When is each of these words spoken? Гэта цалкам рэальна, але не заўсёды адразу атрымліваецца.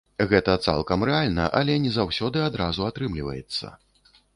Гэта 0.29 0.55
цалкам 0.67 1.05
рэальна, 1.09 1.45
але 1.61 1.77
не 1.85 1.95
заўсёды 2.01 2.37
адразу 2.49 2.91
атрымліваецца. 2.91 3.77